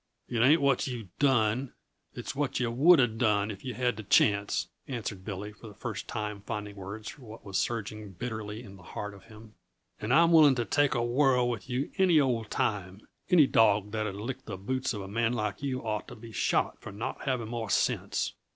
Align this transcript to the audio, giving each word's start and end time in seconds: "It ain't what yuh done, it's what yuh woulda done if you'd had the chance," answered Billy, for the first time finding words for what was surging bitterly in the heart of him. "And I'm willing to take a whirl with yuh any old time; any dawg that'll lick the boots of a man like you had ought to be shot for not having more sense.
"It 0.27 0.39
ain't 0.39 0.61
what 0.61 0.87
yuh 0.87 1.09
done, 1.19 1.73
it's 2.15 2.35
what 2.35 2.59
yuh 2.59 2.71
woulda 2.71 3.05
done 3.05 3.51
if 3.51 3.63
you'd 3.63 3.75
had 3.75 3.97
the 3.97 4.03
chance," 4.03 4.69
answered 4.87 5.23
Billy, 5.23 5.51
for 5.53 5.67
the 5.67 5.75
first 5.75 6.07
time 6.07 6.41
finding 6.41 6.75
words 6.75 7.09
for 7.09 7.21
what 7.21 7.45
was 7.45 7.59
surging 7.59 8.13
bitterly 8.13 8.63
in 8.63 8.77
the 8.77 8.81
heart 8.81 9.13
of 9.13 9.25
him. 9.25 9.53
"And 9.99 10.11
I'm 10.11 10.31
willing 10.31 10.55
to 10.55 10.65
take 10.65 10.95
a 10.95 11.03
whirl 11.05 11.47
with 11.47 11.69
yuh 11.69 11.91
any 11.99 12.19
old 12.19 12.49
time; 12.49 13.07
any 13.29 13.45
dawg 13.45 13.91
that'll 13.91 14.13
lick 14.13 14.45
the 14.45 14.57
boots 14.57 14.91
of 14.95 15.01
a 15.03 15.07
man 15.07 15.33
like 15.33 15.61
you 15.61 15.81
had 15.81 15.85
ought 15.85 16.07
to 16.07 16.15
be 16.15 16.31
shot 16.31 16.81
for 16.81 16.91
not 16.91 17.25
having 17.25 17.49
more 17.49 17.69
sense. 17.69 18.33